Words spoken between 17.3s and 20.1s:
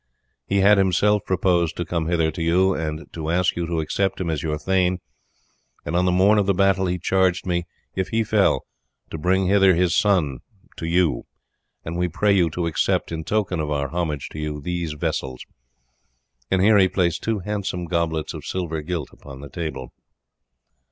handsome goblets of silver gilt upon the table.